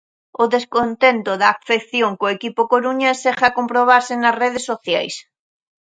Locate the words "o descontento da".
0.43-1.47